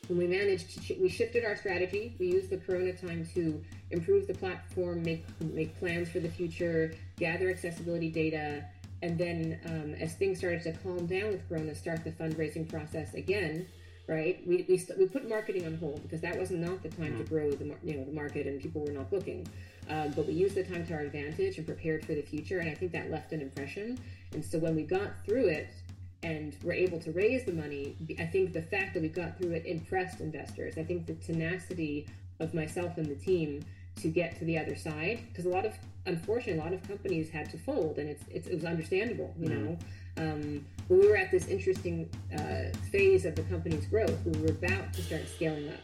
when 0.06 0.18
we 0.18 0.26
managed 0.26 0.98
we 1.00 1.08
shifted 1.08 1.44
our 1.44 1.56
strategy. 1.56 2.14
We 2.18 2.28
used 2.28 2.50
the 2.50 2.56
Corona 2.56 2.92
time 2.92 3.26
to 3.34 3.62
improve 3.90 4.26
the 4.26 4.34
platform, 4.34 5.02
make 5.02 5.24
make 5.40 5.78
plans 5.78 6.08
for 6.08 6.20
the 6.20 6.28
future, 6.28 6.94
gather 7.18 7.50
accessibility 7.50 8.10
data, 8.10 8.64
and 9.02 9.18
then 9.18 9.60
um, 9.66 9.94
as 9.94 10.14
things 10.14 10.38
started 10.38 10.62
to 10.62 10.72
calm 10.72 11.06
down 11.06 11.28
with 11.28 11.48
Corona, 11.48 11.74
start 11.74 12.04
the 12.04 12.10
fundraising 12.12 12.68
process 12.68 13.14
again. 13.14 13.66
Right, 14.06 14.40
we 14.46 14.64
we, 14.66 14.78
st- 14.78 14.98
we 14.98 15.06
put 15.06 15.28
marketing 15.28 15.66
on 15.66 15.76
hold 15.76 16.02
because 16.02 16.22
that 16.22 16.38
was 16.38 16.50
not 16.50 16.82
the 16.82 16.88
time 16.88 17.18
to 17.18 17.24
mm-hmm. 17.24 17.34
grow 17.34 17.50
the 17.50 17.74
you 17.84 17.94
know 17.94 18.04
the 18.04 18.12
market 18.12 18.46
and 18.46 18.58
people 18.58 18.82
were 18.82 18.92
not 18.92 19.10
booking. 19.10 19.46
Um, 19.90 20.12
but 20.12 20.26
we 20.26 20.32
used 20.32 20.54
the 20.54 20.64
time 20.64 20.86
to 20.86 20.94
our 20.94 21.00
advantage 21.00 21.58
and 21.58 21.66
prepared 21.66 22.04
for 22.04 22.14
the 22.14 22.22
future, 22.22 22.60
and 22.60 22.70
I 22.70 22.74
think 22.74 22.92
that 22.92 23.10
left 23.10 23.32
an 23.32 23.40
impression. 23.40 23.98
And 24.32 24.44
so 24.44 24.58
when 24.58 24.76
we 24.76 24.82
got 24.82 25.24
through 25.26 25.48
it, 25.48 25.74
and 26.22 26.56
we're 26.62 26.72
able 26.72 26.98
to 27.00 27.12
raise 27.12 27.44
the 27.44 27.52
money, 27.52 27.96
I 28.18 28.26
think 28.26 28.52
the 28.52 28.62
fact 28.62 28.94
that 28.94 29.02
we 29.02 29.08
got 29.08 29.38
through 29.38 29.52
it 29.52 29.66
impressed 29.66 30.20
investors. 30.20 30.76
I 30.76 30.82
think 30.82 31.06
the 31.06 31.14
tenacity 31.14 32.06
of 32.40 32.54
myself 32.54 32.98
and 32.98 33.06
the 33.06 33.14
team 33.14 33.64
to 33.96 34.08
get 34.08 34.38
to 34.38 34.44
the 34.44 34.58
other 34.58 34.76
side, 34.76 35.20
because 35.28 35.44
a 35.44 35.48
lot 35.48 35.64
of, 35.64 35.74
unfortunately, 36.06 36.60
a 36.60 36.64
lot 36.64 36.72
of 36.72 36.86
companies 36.86 37.30
had 37.30 37.50
to 37.50 37.58
fold, 37.58 37.98
and 37.98 38.08
it's, 38.08 38.24
it's 38.30 38.46
it 38.46 38.54
was 38.54 38.64
understandable, 38.64 39.34
you 39.38 39.48
mm-hmm. 39.48 39.64
know. 39.64 39.78
Um, 40.16 40.66
but 40.88 40.98
we 40.98 41.08
were 41.08 41.16
at 41.16 41.30
this 41.30 41.46
interesting 41.46 42.08
uh, 42.36 42.76
phase 42.90 43.24
of 43.24 43.36
the 43.36 43.42
company's 43.42 43.86
growth. 43.86 44.18
We 44.24 44.40
were 44.40 44.50
about 44.50 44.92
to 44.94 45.02
start 45.02 45.28
scaling 45.28 45.68
up, 45.68 45.80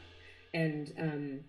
and 0.53 0.93
um, 0.99 1.41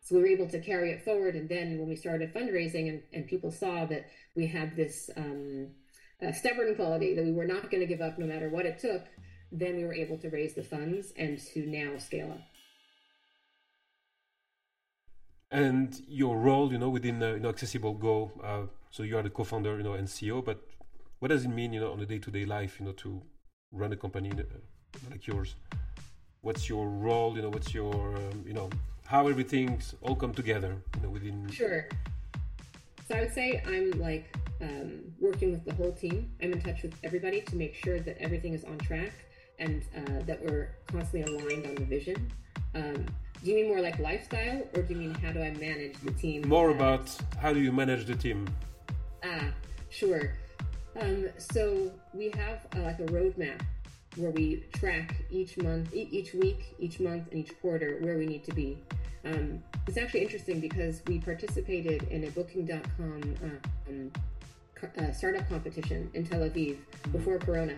so 0.00 0.16
we 0.16 0.22
were 0.22 0.28
able 0.28 0.48
to 0.48 0.60
carry 0.60 0.90
it 0.90 1.04
forward. 1.04 1.34
And 1.36 1.48
then 1.48 1.78
when 1.78 1.88
we 1.88 1.96
started 1.96 2.34
fundraising, 2.34 2.88
and, 2.88 3.02
and 3.12 3.26
people 3.26 3.52
saw 3.52 3.84
that 3.86 4.08
we 4.34 4.48
had 4.48 4.76
this. 4.76 5.10
Um, 5.16 5.68
uh, 6.24 6.32
stubborn 6.32 6.74
quality 6.74 7.14
that 7.14 7.24
we 7.24 7.32
were 7.32 7.46
not 7.46 7.70
going 7.70 7.80
to 7.80 7.86
give 7.86 8.00
up 8.00 8.18
no 8.18 8.26
matter 8.26 8.48
what 8.48 8.66
it 8.66 8.78
took, 8.78 9.02
then 9.52 9.76
we 9.76 9.84
were 9.84 9.94
able 9.94 10.18
to 10.18 10.28
raise 10.30 10.54
the 10.54 10.62
funds 10.62 11.12
and 11.16 11.38
to 11.38 11.66
now 11.66 11.96
scale 11.98 12.32
up. 12.32 12.40
and 15.50 16.02
your 16.08 16.36
role, 16.36 16.72
you 16.72 16.78
know, 16.78 16.88
within 16.88 17.22
uh, 17.22 17.34
you 17.34 17.40
know 17.40 17.48
Accessible 17.48 17.94
Go. 17.94 18.32
Uh, 18.42 18.62
so 18.90 19.02
you 19.02 19.16
are 19.16 19.22
the 19.22 19.30
co-founder, 19.30 19.76
you 19.76 19.82
know, 19.82 19.94
and 19.94 20.08
CEO. 20.08 20.44
But 20.44 20.60
what 21.18 21.28
does 21.28 21.44
it 21.44 21.48
mean, 21.48 21.72
you 21.72 21.80
know, 21.80 21.92
on 21.92 22.00
a 22.00 22.06
day-to-day 22.06 22.44
life, 22.44 22.76
you 22.78 22.86
know, 22.86 22.92
to 22.92 23.22
run 23.72 23.92
a 23.92 23.96
company 23.96 24.32
uh, 24.32 24.42
like 25.10 25.26
yours? 25.26 25.54
What's 26.40 26.68
your 26.68 26.88
role? 26.88 27.36
You 27.36 27.42
know, 27.42 27.50
what's 27.50 27.74
your, 27.74 28.16
um, 28.16 28.44
you 28.46 28.52
know, 28.52 28.70
how 29.04 29.28
everything's 29.28 29.94
all 30.02 30.16
come 30.16 30.32
together, 30.32 30.76
you 30.96 31.02
know, 31.02 31.10
within. 31.10 31.48
Sure. 31.50 31.88
So 33.08 33.14
I 33.14 33.20
would 33.20 33.32
say 33.32 33.62
I'm 33.66 33.90
like 33.92 34.36
um, 34.60 35.00
working 35.20 35.52
with 35.52 35.64
the 35.64 35.74
whole 35.74 35.92
team. 35.92 36.30
I'm 36.42 36.52
in 36.52 36.60
touch 36.60 36.82
with 36.82 36.94
everybody 37.04 37.40
to 37.42 37.56
make 37.56 37.74
sure 37.74 38.00
that 38.00 38.18
everything 38.18 38.54
is 38.54 38.64
on 38.64 38.78
track 38.78 39.12
and 39.58 39.82
uh, 39.96 40.22
that 40.26 40.42
we're 40.42 40.76
constantly 40.86 41.22
aligned 41.22 41.66
on 41.66 41.74
the 41.74 41.84
vision. 41.84 42.30
Um, 42.74 43.06
do 43.42 43.50
you 43.50 43.56
mean 43.56 43.68
more 43.68 43.80
like 43.80 43.98
lifestyle, 43.98 44.66
or 44.74 44.82
do 44.82 44.94
you 44.94 45.00
mean 45.00 45.14
how 45.14 45.32
do 45.32 45.42
I 45.42 45.50
manage 45.52 45.98
the 46.02 46.10
team? 46.12 46.48
More 46.48 46.70
about 46.70 47.14
how 47.38 47.52
do 47.52 47.60
you 47.60 47.72
manage 47.72 48.06
the 48.06 48.16
team? 48.16 48.46
Ah, 49.24 49.52
sure. 49.90 50.32
Um, 50.98 51.28
so 51.36 51.92
we 52.14 52.30
have 52.30 52.66
uh, 52.74 52.80
like 52.80 52.98
a 53.00 53.06
roadmap 53.06 53.60
where 54.16 54.30
we 54.30 54.64
track 54.72 55.14
each 55.30 55.58
month, 55.58 55.94
e- 55.94 56.08
each 56.10 56.32
week, 56.32 56.74
each 56.78 57.00
month, 57.00 57.28
and 57.30 57.40
each 57.40 57.52
quarter 57.60 57.98
where 58.00 58.16
we 58.16 58.26
need 58.26 58.44
to 58.44 58.54
be. 58.54 58.78
Um, 59.24 59.62
it's 59.86 59.98
actually 59.98 60.22
interesting 60.22 60.60
because 60.60 61.02
we 61.06 61.18
participated 61.18 62.04
in 62.04 62.24
a 62.24 62.30
Booking.com 62.30 63.34
uh, 63.44 63.90
um, 63.90 64.12
uh, 64.82 65.12
startup 65.12 65.48
competition 65.48 66.10
in 66.14 66.26
Tel 66.26 66.40
Aviv 66.40 66.76
before 67.12 67.38
Corona, 67.38 67.76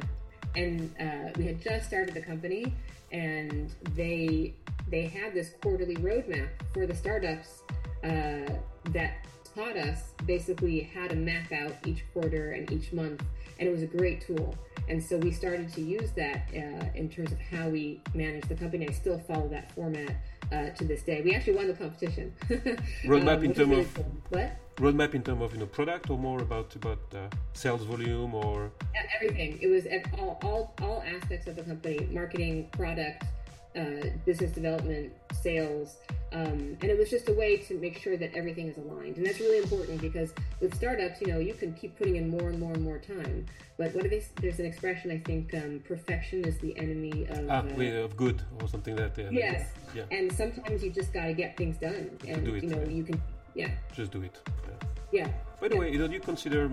and 0.55 0.95
uh, 1.00 1.31
we 1.37 1.47
had 1.47 1.61
just 1.61 1.87
started 1.87 2.14
the 2.14 2.21
company, 2.21 2.73
and 3.12 3.73
they 3.95 4.55
they 4.90 5.02
had 5.02 5.35
this 5.35 5.50
quarterly 5.62 5.97
roadmap 5.97 6.49
for 6.73 6.87
the 6.87 6.95
startups 6.95 7.62
uh, 8.05 8.50
that 8.90 9.26
taught 9.55 9.76
us 9.76 10.12
basically 10.26 10.90
how 10.95 11.07
to 11.09 11.17
map 11.17 11.52
out 11.52 11.75
each 11.85 12.05
quarter 12.12 12.52
and 12.52 12.71
each 12.73 12.93
month, 12.93 13.23
and 13.59 13.69
it 13.69 13.73
was 13.73 13.83
a 13.83 13.87
great 13.87 14.21
tool. 14.21 14.57
And 14.88 15.02
so 15.02 15.19
we 15.19 15.33
started 15.33 15.71
to 15.75 15.83
use 15.83 16.12
that 16.12 16.49
uh, 16.55 16.87
in 16.95 17.11
terms 17.11 17.31
of 17.31 17.38
how 17.38 17.69
we 17.69 18.00
manage 18.14 18.45
the 18.49 18.55
company. 18.55 18.88
I 18.88 18.93
still 18.93 19.19
follow 19.19 19.47
that 19.49 19.71
format 19.73 20.17
uh, 20.52 20.71
to 20.71 20.85
this 20.85 21.02
day. 21.02 21.23
We 21.23 21.35
actually 21.35 21.55
won 21.55 21.69
the 21.69 21.75
competition. 21.75 22.35
roadmap 23.05 23.38
um, 23.38 23.45
in 23.45 23.55
terms 23.55 23.78
of 23.78 24.05
what? 24.31 24.50
Roadmap 24.76 25.14
in 25.14 25.23
terms 25.23 25.43
of 25.43 25.52
you 25.52 25.61
know 25.61 25.67
product 25.67 26.11
or 26.11 26.19
more 26.19 26.40
about 26.40 26.75
about 26.76 27.00
uh, 27.14 27.28
sales 27.52 27.83
volume 27.83 28.35
or 28.35 28.71
everything. 29.14 29.59
It 29.61 29.69
was 29.69 29.87
all 30.19 30.38
all 30.43 30.75
all 30.83 31.02
aspects 31.02 31.47
of 31.47 31.57
the 31.57 31.62
company: 31.62 32.09
marketing, 32.11 32.69
product, 32.73 33.25
uh, 33.78 34.08
business 34.26 34.50
development, 34.50 35.12
sales, 35.32 35.97
um, 36.32 36.76
and 36.80 36.85
it 36.85 36.99
was 36.99 37.08
just 37.08 37.28
a 37.28 37.32
way 37.32 37.56
to 37.56 37.78
make 37.78 37.99
sure 37.99 38.16
that 38.16 38.35
everything 38.35 38.68
is 38.68 38.76
aligned. 38.76 39.16
And 39.16 39.25
that's 39.25 39.40
really 39.40 39.58
important 39.58 40.00
because 40.00 40.30
with 40.61 40.75
startups, 40.75 41.20
you 41.20 41.28
know, 41.28 41.38
you 41.38 41.54
can 41.54 41.73
keep 41.73 41.97
putting 41.97 42.16
in 42.16 42.28
more 42.28 42.49
and 42.49 42.58
more 42.58 42.73
and 42.73 42.85
more 42.85 42.99
time. 42.99 43.47
But 43.78 43.94
what 43.94 44.04
are 44.04 44.08
they? 44.08 44.23
There's 44.40 44.58
an 44.58 44.66
expression 44.66 45.11
I 45.11 45.18
think: 45.18 45.54
um, 45.54 45.82
perfection 45.87 46.44
is 46.44 46.58
the 46.58 46.76
enemy 46.76 47.26
of 47.30 47.49
ah, 47.49 47.62
uh, 47.62 48.04
of 48.04 48.16
good 48.16 48.42
or 48.61 48.68
something 48.68 48.97
like 48.97 49.14
that. 49.14 49.32
yes. 49.32 49.68
Yeah. 49.94 50.02
And 50.11 50.30
sometimes 50.32 50.82
you 50.82 50.90
just 50.90 51.12
got 51.12 51.26
to 51.26 51.32
get 51.32 51.56
things 51.56 51.76
done, 51.78 52.11
and 52.26 52.44
do 52.44 52.54
it, 52.54 52.64
you 52.64 52.70
know, 52.70 52.82
yeah. 52.82 52.99
you 52.99 53.04
can. 53.04 53.23
Yeah. 53.54 53.70
Just 53.94 54.11
do 54.12 54.23
it. 54.23 54.37
Yeah. 55.12 55.20
yeah. 55.20 55.28
By 55.61 55.68
the 55.68 55.75
yeah. 55.75 55.80
way, 55.80 55.97
do 55.97 56.12
you 56.12 56.20
consider 56.20 56.70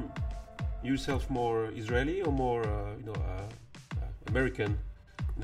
yourself 0.84 1.30
more 1.30 1.72
Israeli 1.76 2.22
or 2.22 2.32
more, 2.32 2.64
uh, 2.64 2.96
you 3.00 3.06
know, 3.06 3.14
uh, 3.14 3.48
American? 4.28 4.78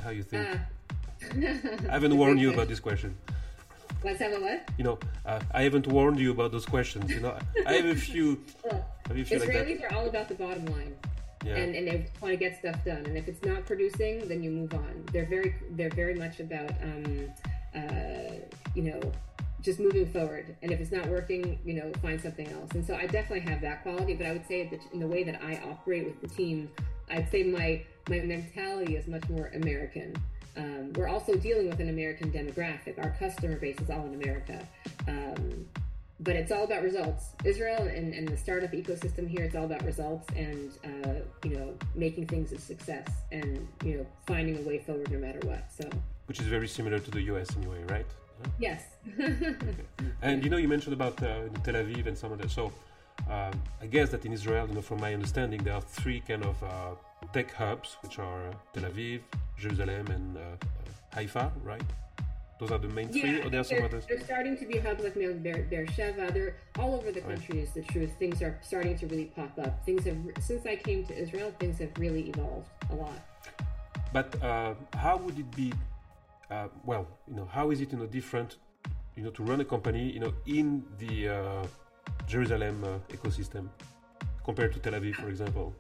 How 0.04 0.10
you 0.10 0.24
think? 0.24 0.48
I 1.90 1.94
haven't 1.94 2.18
warned 2.18 2.40
you 2.40 2.54
about 2.54 2.68
this 2.68 2.80
question. 2.80 3.18
Let's 4.04 4.20
have 4.20 4.34
a 4.34 4.40
what? 4.40 4.70
You 4.78 4.84
know, 4.84 5.00
uh, 5.26 5.40
I 5.52 5.62
haven't 5.62 5.88
warned 5.88 6.20
you 6.20 6.32
about 6.32 6.52
those 6.52 6.66
questions. 6.66 7.12
You 7.12 7.20
know, 7.20 7.38
I 7.66 7.74
have 7.74 7.86
a 7.86 7.96
few. 7.96 8.44
Well, 8.64 8.86
have 9.08 9.18
a 9.18 9.26
few 9.26 9.40
Israelis 9.40 9.82
like 9.82 9.92
are 9.92 9.96
all 9.96 10.08
about 10.08 10.30
the 10.30 10.36
bottom 10.36 10.66
line. 10.68 10.96
Yeah. 11.44 11.56
And, 11.56 11.76
and 11.76 11.88
they 11.88 12.08
want 12.22 12.34
to 12.34 12.38
get 12.38 12.58
stuff 12.60 12.84
done, 12.86 13.06
and 13.06 13.18
if 13.18 13.28
it's 13.28 13.44
not 13.44 13.66
producing, 13.66 14.28
then 14.28 14.44
you 14.44 14.52
move 14.52 14.74
on. 14.74 15.04
They're 15.12 15.26
very 15.26 15.56
they're 15.72 15.90
very 15.90 16.14
much 16.14 16.40
about 16.40 16.72
um, 16.84 17.30
uh, 17.76 18.36
you 18.76 18.84
know 18.84 19.12
just 19.62 19.80
moving 19.80 20.12
forward. 20.12 20.56
And 20.62 20.72
if 20.72 20.80
it's 20.80 20.92
not 20.92 21.08
working, 21.08 21.60
you 21.64 21.74
know, 21.76 21.92
find 22.02 22.20
something 22.20 22.48
else. 22.48 22.72
And 22.74 22.86
so 22.86 22.96
I 22.96 23.06
definitely 23.06 23.42
have 23.52 23.62
that 23.62 23.84
quality. 23.84 24.16
But 24.16 24.26
I 24.28 24.32
would 24.32 24.48
say 24.48 24.68
that 24.68 24.80
in 24.92 25.00
the 25.00 25.08
way 25.08 25.24
that 25.24 25.42
I 25.44 25.62
operate 25.70 26.06
with 26.06 26.20
the 26.22 26.28
team, 26.28 26.70
I'd 27.10 27.30
say 27.30 27.44
my 27.44 27.84
my 28.10 28.20
mentality 28.20 28.96
is 28.96 29.08
much 29.08 29.28
more 29.30 29.52
American. 29.54 30.16
Um, 30.58 30.94
we're 30.94 31.08
also 31.08 31.36
dealing 31.36 31.70
with 31.70 31.80
an 31.80 31.90
American 31.90 32.32
demographic. 32.32 33.00
Our 33.04 33.12
customer 33.12 33.56
base 33.58 33.80
is 33.80 33.90
all 33.90 34.06
in 34.06 34.14
America. 34.16 34.68
Um, 35.08 35.66
but 36.22 36.36
it's 36.36 36.52
all 36.52 36.64
about 36.64 36.84
results. 36.84 37.32
Israel 37.44 37.82
and, 37.84 38.14
and, 38.14 38.28
the 38.28 38.38
startup 38.38 38.72
ecosystem 38.74 39.28
here, 39.28 39.44
it's 39.44 39.56
all 39.56 39.66
about 39.66 39.84
results 39.84 40.28
and, 40.36 40.72
uh, 40.86 41.14
you 41.44 41.56
know, 41.58 41.74
making 41.96 42.28
things 42.28 42.52
a 42.52 42.60
success 42.60 43.08
and, 43.32 43.68
you 43.84 43.98
know, 43.98 44.06
finding 44.28 44.58
a 44.58 44.62
way 44.62 44.78
forward 44.78 45.12
no 45.12 45.18
matter 45.18 45.40
what. 45.48 45.72
So, 45.72 45.90
Which 46.28 46.40
is 46.40 46.46
very 46.46 46.68
similar 46.68 47.00
to 47.00 47.12
the 47.12 47.22
US 47.34 47.58
anyway, 47.58 47.84
right? 47.90 48.06
Yes. 48.60 48.84
okay. 49.20 49.56
And, 50.22 50.44
you 50.44 50.50
know, 50.52 50.58
you 50.58 50.68
mentioned 50.68 50.94
about 50.94 51.22
uh, 51.24 51.50
Tel 51.64 51.74
Aviv 51.74 52.06
and 52.06 52.18
some 52.18 52.32
of 52.32 52.38
that. 52.38 52.52
So 52.52 52.72
um, 53.30 53.54
I 53.82 53.88
guess 53.88 54.10
that 54.10 54.26
in 54.26 54.34
Israel, 54.34 54.68
you 54.68 54.76
know, 54.76 54.82
from 54.82 55.02
my 55.02 55.14
understanding, 55.14 55.64
there 55.64 55.74
are 55.74 55.82
three 55.82 56.20
kind 56.20 56.44
of 56.46 56.64
uh, 56.64 56.96
tech 57.34 57.52
hubs, 57.54 57.98
which 58.04 58.20
are 58.20 58.50
uh, 58.50 58.54
Tel 58.74 58.84
Aviv, 58.90 59.22
Jerusalem, 59.62 60.08
and 60.08 60.38
uh, 60.38 60.42
Haifa, 61.14 61.52
right? 61.64 61.84
Those 62.60 62.72
are 62.72 62.78
the 62.78 62.90
main 62.90 63.10
yeah, 63.12 63.22
three, 63.22 63.42
or 63.42 63.50
there 63.50 63.62
are 63.62 63.64
some 63.64 63.84
others? 63.84 64.06
They're 64.08 64.24
starting 64.24 64.56
to 64.58 64.66
be 64.66 64.78
hubs 64.78 65.04
like 65.04 65.16
Beer, 65.16 65.34
Beersheva. 65.72 66.32
They're 66.32 66.56
all 66.78 66.94
over 66.94 67.12
the 67.12 67.22
country. 67.22 67.58
Right. 67.58 67.68
Is 67.68 67.72
the 67.72 67.82
truth. 67.82 68.12
Things 68.20 68.42
are 68.44 68.60
starting 68.62 68.96
to 69.00 69.08
really 69.08 69.32
pop 69.36 69.58
up. 69.58 69.84
Things 69.84 70.06
have 70.06 70.18
since 70.40 70.66
I 70.66 70.76
came 70.76 71.04
to 71.06 71.14
Israel. 71.18 71.52
Things 71.60 71.80
have 71.80 71.90
really 71.98 72.30
evolved 72.30 72.70
a 72.92 72.96
lot. 72.96 73.20
But 74.14 74.30
uh, 74.44 74.76
how 74.94 75.18
would 75.18 75.40
it 75.40 75.50
be? 75.56 75.74
Uh, 76.52 76.68
well, 76.86 77.08
you 77.28 77.36
know, 77.36 77.48
how 77.52 77.72
is 77.72 77.82
it 77.82 77.92
you 77.92 77.98
know 77.98 78.06
different? 78.06 78.58
You 79.16 79.24
know, 79.24 79.32
to 79.32 79.44
run 79.44 79.60
a 79.62 79.66
company, 79.66 80.12
you 80.12 80.20
know, 80.20 80.34
in 80.46 80.84
the 81.00 81.30
uh, 81.30 81.66
Jerusalem 82.28 82.84
uh, 82.84 83.16
ecosystem 83.16 83.70
compared 84.44 84.72
to 84.74 84.80
Tel 84.80 84.94
Aviv, 84.94 85.16
for 85.16 85.30
example. 85.30 85.74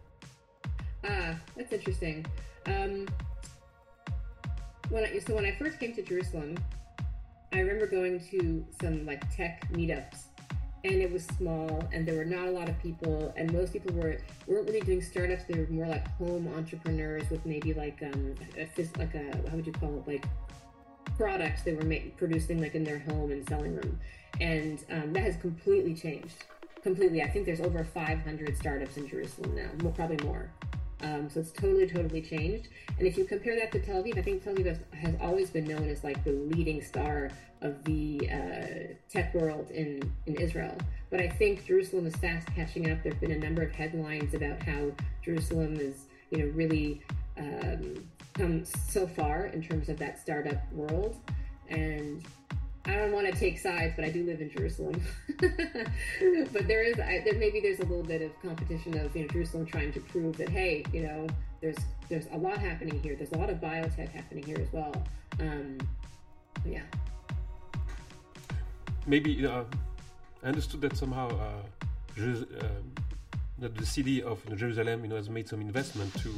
Ah, 1.03 1.35
that's 1.55 1.73
interesting. 1.73 2.25
Um, 2.65 3.07
when 4.91 5.05
I, 5.05 5.19
so 5.19 5.33
when 5.33 5.45
I 5.45 5.53
first 5.53 5.79
came 5.79 5.93
to 5.93 6.01
Jerusalem, 6.03 6.57
I 7.53 7.59
remember 7.59 7.87
going 7.87 8.19
to 8.31 8.65
some 8.81 9.05
like 9.05 9.23
tech 9.35 9.65
meetups, 9.71 10.23
and 10.83 10.95
it 10.95 11.11
was 11.11 11.25
small, 11.37 11.83
and 11.93 12.05
there 12.05 12.15
were 12.15 12.25
not 12.25 12.47
a 12.47 12.51
lot 12.51 12.69
of 12.69 12.77
people, 12.81 13.33
and 13.37 13.51
most 13.51 13.73
people 13.73 13.93
were 13.93 14.17
weren't 14.47 14.67
really 14.67 14.81
doing 14.81 15.01
startups. 15.01 15.45
They 15.45 15.57
were 15.57 15.67
more 15.67 15.87
like 15.87 16.07
home 16.17 16.47
entrepreneurs 16.55 17.29
with 17.29 17.45
maybe 17.45 17.73
like 17.73 18.01
um 18.03 18.35
a, 18.57 18.67
like 18.99 19.15
a 19.15 19.49
how 19.49 19.55
would 19.55 19.65
you 19.65 19.73
call 19.73 19.97
it 19.99 20.07
like 20.07 20.25
products 21.17 21.63
they 21.63 21.73
were 21.73 21.83
make, 21.83 22.17
producing 22.17 22.59
like 22.61 22.75
in 22.75 22.83
their 22.83 22.99
home 22.99 23.31
and 23.31 23.47
selling 23.47 23.75
them, 23.75 23.99
and 24.41 24.83
um, 24.91 25.13
that 25.13 25.23
has 25.23 25.37
completely 25.37 25.95
changed. 25.95 26.43
Completely, 26.83 27.21
I 27.21 27.29
think 27.29 27.45
there's 27.45 27.61
over 27.61 27.83
500 27.83 28.57
startups 28.57 28.97
in 28.97 29.07
Jerusalem 29.07 29.55
now, 29.55 29.69
more, 29.83 29.91
probably 29.91 30.17
more. 30.25 30.49
Um, 31.03 31.29
so 31.29 31.39
it's 31.39 31.51
totally, 31.51 31.87
totally 31.87 32.21
changed. 32.21 32.67
And 32.97 33.07
if 33.07 33.17
you 33.17 33.25
compare 33.25 33.55
that 33.59 33.71
to 33.71 33.79
Tel 33.79 34.03
Aviv, 34.03 34.17
I 34.17 34.21
think 34.21 34.43
Tel 34.43 34.53
Aviv 34.53 34.65
has, 34.67 34.79
has 34.93 35.15
always 35.21 35.49
been 35.49 35.65
known 35.65 35.89
as 35.89 36.03
like 36.03 36.23
the 36.23 36.31
leading 36.31 36.81
star 36.81 37.29
of 37.61 37.83
the 37.83 38.29
uh, 38.31 38.93
tech 39.09 39.33
world 39.33 39.69
in, 39.71 40.11
in 40.25 40.35
Israel. 40.35 40.75
But 41.09 41.19
I 41.19 41.29
think 41.29 41.65
Jerusalem 41.65 42.07
is 42.07 42.15
fast 42.15 42.47
catching 42.55 42.91
up. 42.91 43.03
There 43.03 43.11
have 43.11 43.21
been 43.21 43.31
a 43.31 43.37
number 43.39 43.61
of 43.61 43.71
headlines 43.71 44.33
about 44.33 44.61
how 44.63 44.91
Jerusalem 45.23 45.75
is, 45.77 46.05
you 46.29 46.39
know, 46.39 46.45
really 46.53 47.01
um, 47.37 48.07
come 48.33 48.65
so 48.65 49.07
far 49.07 49.47
in 49.47 49.61
terms 49.61 49.89
of 49.89 49.97
that 49.99 50.19
startup 50.19 50.71
world. 50.71 51.17
And 51.69 52.23
I 52.85 52.95
don't 52.95 53.11
want 53.11 53.27
to 53.27 53.39
take 53.39 53.59
sides, 53.59 53.93
but 53.95 54.05
I 54.05 54.09
do 54.09 54.23
live 54.23 54.41
in 54.41 54.49
Jerusalem. 54.49 54.99
but 55.39 56.67
there 56.67 56.83
is, 56.83 56.99
I, 56.99 57.21
there 57.23 57.35
maybe 57.35 57.59
there's 57.59 57.79
a 57.79 57.85
little 57.85 58.03
bit 58.03 58.21
of 58.23 58.31
competition 58.41 58.97
of 58.97 59.15
you 59.15 59.21
know 59.21 59.27
Jerusalem 59.27 59.65
trying 59.67 59.93
to 59.93 59.99
prove 59.99 60.37
that 60.37 60.49
hey, 60.49 60.83
you 60.91 61.03
know, 61.03 61.27
there's 61.61 61.77
there's 62.09 62.25
a 62.31 62.37
lot 62.37 62.57
happening 62.57 62.99
here. 63.01 63.15
There's 63.15 63.31
a 63.33 63.37
lot 63.37 63.49
of 63.51 63.57
biotech 63.57 64.09
happening 64.09 64.43
here 64.43 64.57
as 64.59 64.71
well. 64.73 64.93
Um, 65.39 65.77
yeah. 66.65 66.81
Maybe 69.05 69.45
uh, 69.45 69.63
I 70.43 70.47
understood 70.47 70.81
that 70.81 70.97
somehow 70.97 71.29
uh, 71.29 72.21
uh, 72.21 72.67
that 73.59 73.77
the 73.77 73.85
city 73.85 74.23
of 74.23 74.43
Jerusalem, 74.57 75.03
you 75.03 75.09
know, 75.09 75.17
has 75.17 75.29
made 75.29 75.47
some 75.47 75.61
investment 75.61 76.13
to 76.15 76.33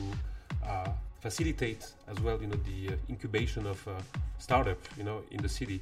uh, 0.66 0.90
facilitate 1.22 1.94
as 2.10 2.20
well, 2.20 2.40
you 2.42 2.48
know, 2.48 2.60
the 2.66 2.96
uh, 2.96 2.98
incubation 3.10 3.66
of 3.66 3.88
startup, 4.40 4.80
you 4.98 5.06
know, 5.06 5.22
in 5.32 5.42
the 5.42 5.48
city. 5.48 5.82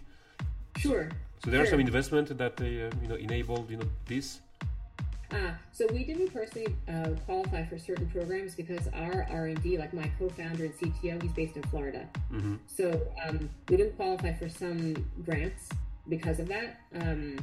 Sure. 0.82 1.10
So 1.44 1.50
there 1.50 1.60
sure. 1.60 1.68
are 1.68 1.70
some 1.70 1.80
investment 1.80 2.38
that 2.38 2.58
they, 2.58 2.84
uh, 2.84 2.90
you 3.02 3.08
know, 3.08 3.16
enabled, 3.16 3.70
you 3.70 3.78
know, 3.78 3.90
this. 4.06 4.42
Ah, 5.34 5.56
so 5.72 5.88
we 5.94 6.04
didn't 6.04 6.30
personally 6.34 6.76
uh, 6.90 7.12
qualify 7.26 7.66
for 7.66 7.78
certain 7.78 8.08
programs 8.10 8.54
because 8.54 8.90
our 8.94 9.26
R 9.32 9.46
and 9.48 9.62
D, 9.64 9.78
like 9.78 9.94
my 9.94 10.12
co-founder 10.20 10.66
and 10.66 10.78
CTO, 10.78 11.22
he's 11.22 11.32
based 11.32 11.56
in 11.56 11.64
Florida. 11.64 12.06
Mm-hmm. 12.34 12.56
So 12.68 13.02
um, 13.26 13.50
we 13.70 13.78
didn't 13.78 13.96
qualify 13.96 14.34
for 14.34 14.50
some 14.50 14.94
grants, 15.24 15.70
because 16.08 16.40
of 16.40 16.48
that. 16.48 16.82
Um, 16.96 17.38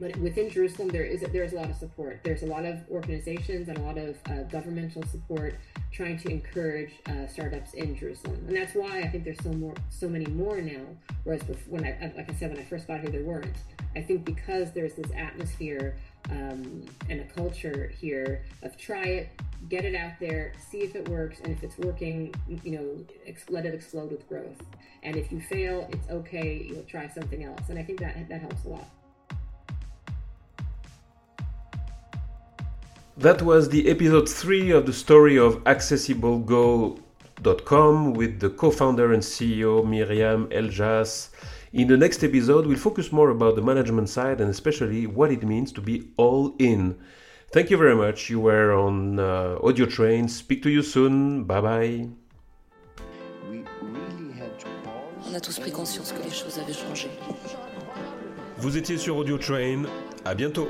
but 0.00 0.16
within 0.18 0.48
Jerusalem, 0.48 0.88
there 0.88 1.04
is 1.04 1.24
there's 1.32 1.52
a 1.52 1.56
lot 1.56 1.70
of 1.70 1.76
support. 1.76 2.20
There's 2.22 2.42
a 2.42 2.46
lot 2.46 2.64
of 2.64 2.78
organizations 2.90 3.68
and 3.68 3.78
a 3.78 3.82
lot 3.82 3.98
of 3.98 4.16
uh, 4.26 4.42
governmental 4.44 5.02
support 5.06 5.54
trying 5.92 6.18
to 6.18 6.30
encourage 6.30 6.92
uh, 7.06 7.26
startups 7.26 7.74
in 7.74 7.96
Jerusalem, 7.96 8.44
and 8.46 8.56
that's 8.56 8.74
why 8.74 9.00
I 9.00 9.08
think 9.08 9.24
there's 9.24 9.42
so 9.42 9.52
more, 9.52 9.74
so 9.90 10.08
many 10.08 10.26
more 10.26 10.60
now. 10.60 10.84
Whereas 11.24 11.42
when 11.68 11.84
I, 11.84 12.12
like 12.16 12.30
I 12.30 12.34
said, 12.34 12.50
when 12.50 12.60
I 12.60 12.64
first 12.64 12.86
got 12.86 13.00
here, 13.00 13.10
there 13.10 13.24
weren't. 13.24 13.56
I 13.96 14.02
think 14.02 14.24
because 14.24 14.72
there's 14.72 14.94
this 14.94 15.10
atmosphere 15.16 15.96
um, 16.30 16.84
and 17.08 17.20
a 17.20 17.24
culture 17.24 17.92
here 17.98 18.44
of 18.62 18.76
try 18.76 19.04
it, 19.04 19.28
get 19.68 19.84
it 19.84 19.94
out 19.94 20.12
there, 20.20 20.52
see 20.70 20.78
if 20.78 20.94
it 20.94 21.08
works, 21.08 21.40
and 21.40 21.52
if 21.52 21.62
it's 21.62 21.78
working, 21.78 22.34
you 22.62 22.72
know, 22.72 23.04
ex- 23.26 23.48
let 23.50 23.66
it 23.66 23.74
explode 23.74 24.12
with 24.12 24.28
growth. 24.28 24.62
And 25.02 25.16
if 25.16 25.32
you 25.32 25.40
fail, 25.40 25.88
it's 25.90 26.08
okay. 26.10 26.66
You'll 26.68 26.84
try 26.84 27.08
something 27.08 27.42
else, 27.44 27.68
and 27.68 27.78
I 27.78 27.82
think 27.82 28.00
that 28.00 28.28
that 28.28 28.40
helps 28.40 28.64
a 28.64 28.68
lot. 28.68 28.88
That 33.18 33.42
was 33.42 33.68
the 33.68 33.90
episode 33.90 34.26
3 34.28 34.70
of 34.70 34.86
the 34.86 34.92
story 34.92 35.36
of 35.38 35.64
accessiblego.com 35.64 38.14
with 38.14 38.38
the 38.38 38.50
co 38.50 38.70
founder 38.70 39.12
and 39.12 39.20
CEO 39.20 39.84
Miriam 39.84 40.46
Eljas. 40.50 41.30
In 41.72 41.88
the 41.88 41.96
next 41.96 42.22
episode, 42.22 42.64
we'll 42.64 42.78
focus 42.78 43.10
more 43.10 43.30
about 43.30 43.56
the 43.56 43.62
management 43.62 44.08
side 44.08 44.40
and 44.40 44.48
especially 44.48 45.08
what 45.08 45.32
it 45.32 45.42
means 45.42 45.72
to 45.72 45.80
be 45.80 46.12
all 46.16 46.54
in. 46.60 46.96
Thank 47.50 47.70
you 47.70 47.76
very 47.76 47.96
much. 47.96 48.30
You 48.30 48.38
were 48.38 48.72
on 48.72 49.18
uh, 49.18 49.58
Audio 49.64 49.86
Train. 49.86 50.28
Speak 50.28 50.62
to 50.62 50.70
you 50.70 50.82
soon. 50.82 51.42
Bye 51.42 51.60
bye. 51.60 52.08
On 55.26 55.34
a 55.34 55.40
tous 55.40 55.58
pris 55.58 55.72
conscience 55.72 56.12
que 56.12 56.22
les 56.22 56.30
choses 56.30 56.56
avaient 56.60 56.72
changé. 56.72 57.08
Vous 58.58 58.76
étiez 58.76 58.96
sur 58.96 59.16
Audio 59.16 59.38
Train. 59.38 59.86
À 60.24 60.36
bientôt. 60.36 60.68